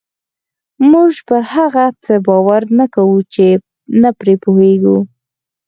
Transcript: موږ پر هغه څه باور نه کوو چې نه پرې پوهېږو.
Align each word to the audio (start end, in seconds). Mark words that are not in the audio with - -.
موږ 0.91 1.11
پر 1.27 1.41
هغه 1.53 1.85
څه 2.03 2.13
باور 2.27 2.61
نه 2.79 2.85
کوو 2.95 3.17
چې 3.33 3.45
نه 4.01 4.09
پرې 4.19 4.35
پوهېږو. 4.43 4.97